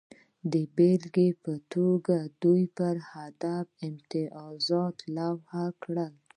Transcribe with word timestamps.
د 0.51 0.53
بېلګې 0.75 1.29
په 1.43 1.53
توګه 1.73 2.17
دوی 2.43 2.63
پر 2.77 2.95
هدف 3.11 3.65
امتیازات 3.87 4.97
لغوه 5.15 5.63
کړل 5.83 6.13